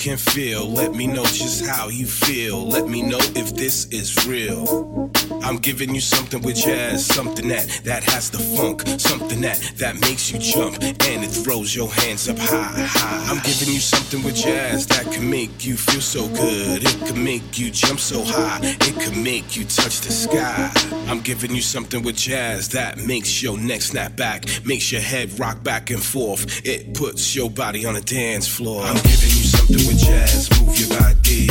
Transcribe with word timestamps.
can 0.00 0.16
feel. 0.16 0.66
Let 0.66 0.94
me 0.94 1.06
know 1.06 1.24
just 1.24 1.66
how 1.66 1.88
you 1.90 2.06
feel. 2.06 2.66
Let 2.66 2.88
me 2.88 3.02
know 3.02 3.18
if 3.36 3.54
this 3.54 3.84
is 3.88 4.26
real. 4.26 5.10
I'm 5.42 5.58
giving 5.58 5.94
you 5.94 6.00
something 6.00 6.40
with 6.40 6.56
jazz, 6.56 7.04
something 7.04 7.48
that 7.48 7.82
that 7.84 8.02
has 8.04 8.30
the 8.30 8.38
funk, 8.38 8.82
something 8.98 9.42
that 9.42 9.58
that 9.76 10.00
makes 10.00 10.32
you 10.32 10.38
jump 10.38 10.82
and 10.82 11.22
it 11.22 11.28
throws 11.28 11.76
your 11.76 11.90
hands 11.90 12.30
up 12.30 12.38
high, 12.38 12.72
high. 12.76 13.30
I'm 13.30 13.42
giving 13.42 13.68
you 13.74 13.80
something 13.80 14.22
with 14.22 14.36
jazz 14.36 14.86
that 14.86 15.04
can 15.12 15.28
make 15.28 15.66
you 15.66 15.76
feel 15.76 16.00
so 16.00 16.26
good. 16.28 16.82
It 16.82 17.06
can 17.06 17.22
make 17.22 17.58
you 17.58 17.70
jump 17.70 18.00
so 18.00 18.22
high. 18.24 18.60
It 18.62 18.98
can 18.98 19.22
make 19.22 19.54
you 19.54 19.64
touch 19.64 20.00
the 20.00 20.12
sky. 20.12 20.72
I'm 21.08 21.20
giving 21.20 21.54
you 21.54 21.60
something 21.60 22.02
with 22.02 22.16
jazz 22.16 22.70
that 22.70 22.96
makes 22.96 23.42
your 23.42 23.58
neck 23.58 23.82
snap 23.82 24.16
back, 24.16 24.46
makes 24.64 24.90
your 24.90 25.02
head 25.02 25.38
rock 25.38 25.62
back 25.62 25.90
and 25.90 26.02
forth. 26.02 26.64
It 26.64 26.94
puts 26.94 27.36
your 27.36 27.50
body 27.50 27.84
on 27.84 27.96
a 27.96 28.00
dance 28.00 28.48
floor. 28.48 28.82
I'm 28.82 28.96
giving 29.02 29.28
you 29.28 29.39
with 29.76 29.98
jazz. 29.98 30.50
Move 30.60 30.78
your 30.78 30.88
body, 30.98 31.46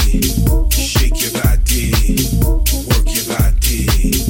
shake 0.72 1.22
your 1.22 1.32
body, 1.42 1.92
work 2.88 3.08
your 3.16 3.38
body. 3.38 4.29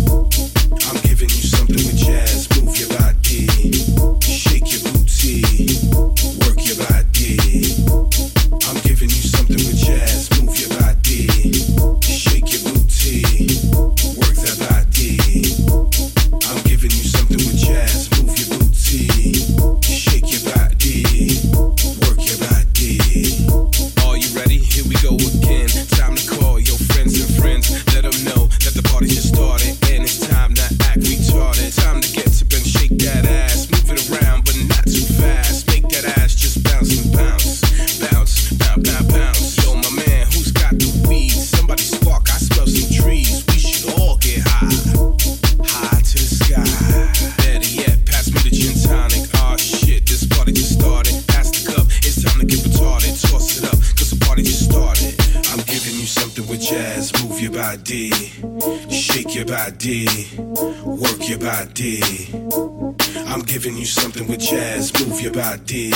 Your 65.33 65.43
body, 65.43 65.91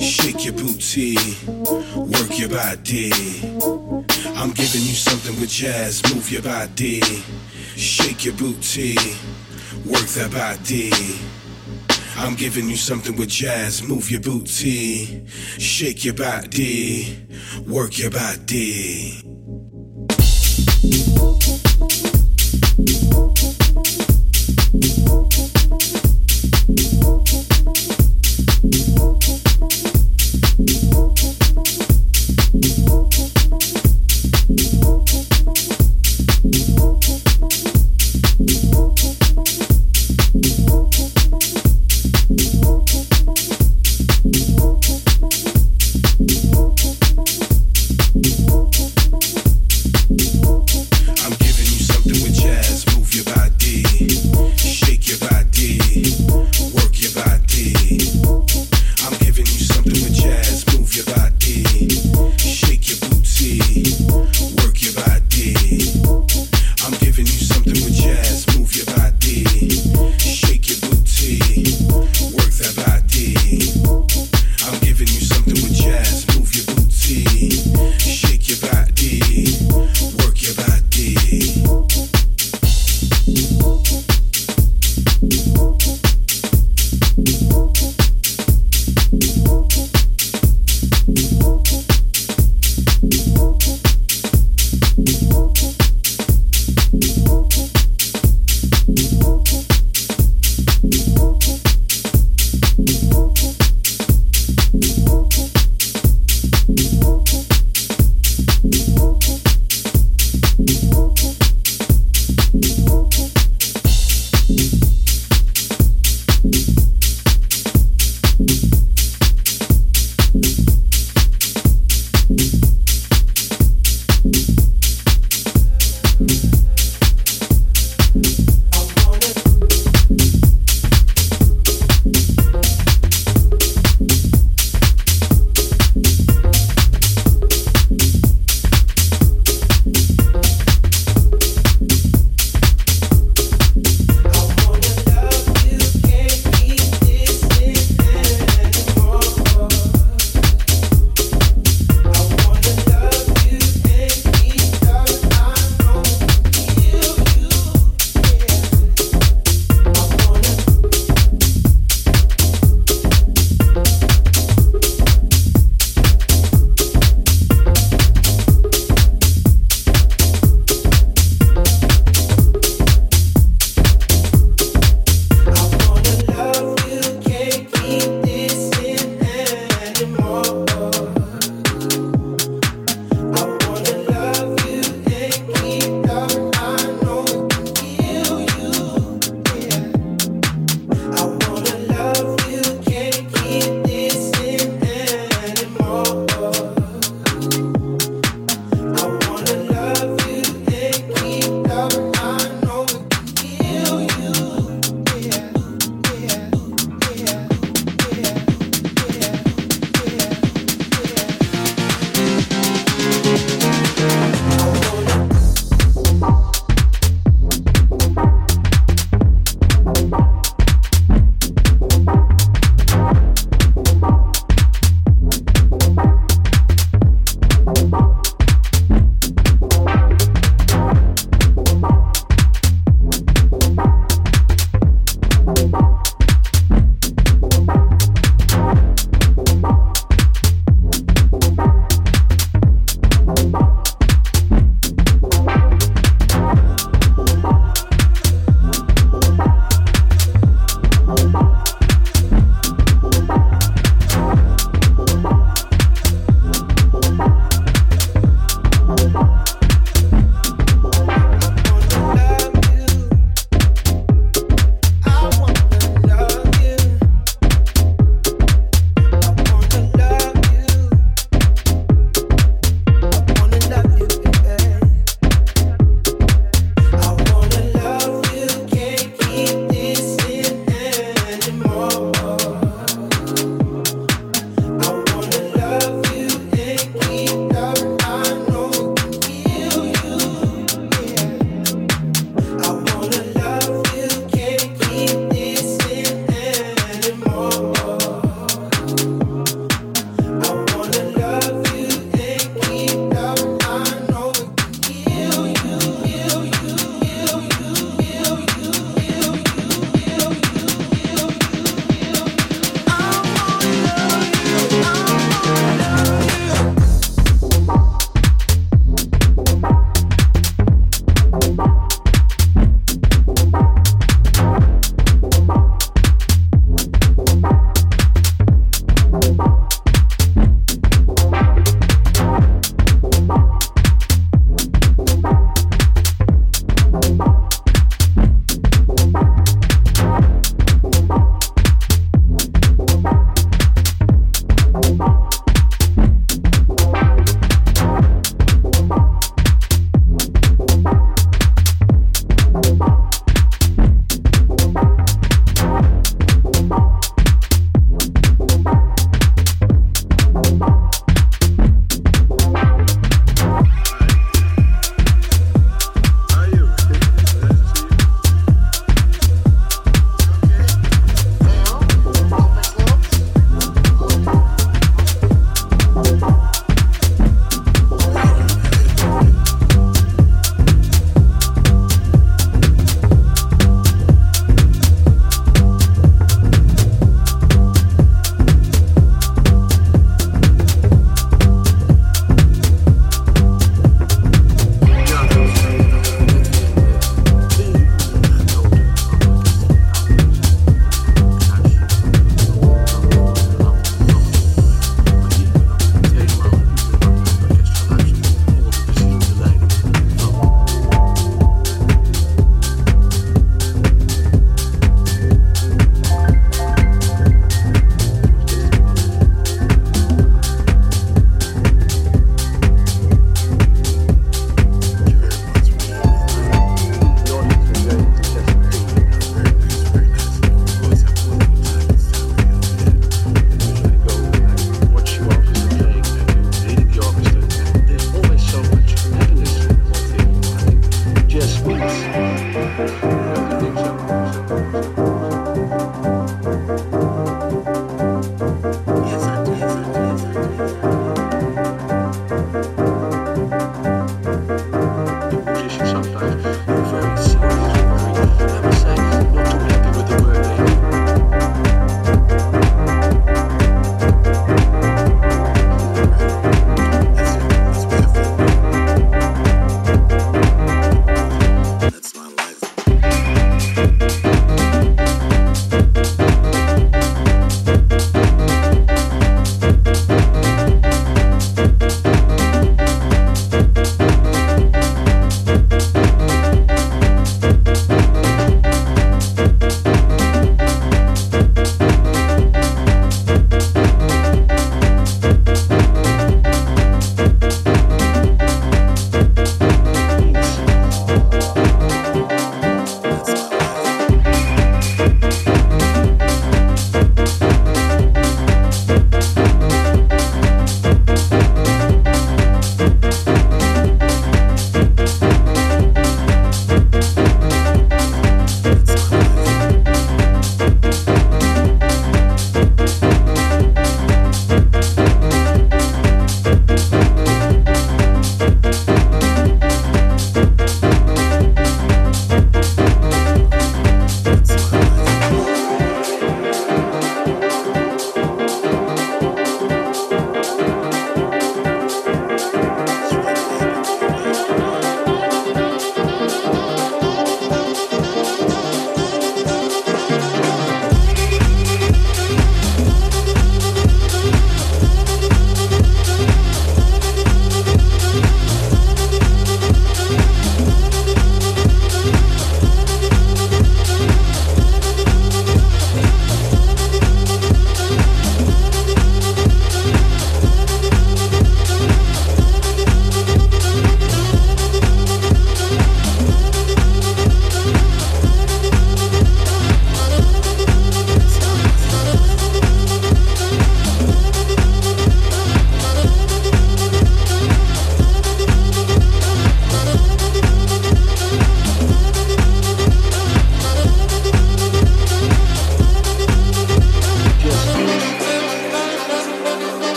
shake 0.00 0.44
your 0.44 0.54
booty, 0.54 1.16
work 1.96 2.38
your 2.38 2.48
body. 2.48 3.10
I'm 4.36 4.50
giving 4.50 4.82
you 4.82 4.94
something 4.94 5.38
with 5.38 5.50
jazz. 5.50 6.02
Move 6.12 6.30
your 6.30 6.42
body, 6.42 7.00
shake 7.76 8.24
your 8.24 8.34
booty, 8.34 8.96
work 9.86 10.06
that 10.16 10.30
body. 10.32 10.90
I'm 12.16 12.34
giving 12.34 12.68
you 12.68 12.76
something 12.76 13.16
with 13.16 13.28
jazz. 13.28 13.86
Move 13.86 14.10
your 14.10 14.20
booty, 14.20 15.26
shake 15.26 16.04
your 16.04 16.14
body, 16.14 17.28
work 17.66 17.98
your 17.98 18.10
body. 18.10 19.22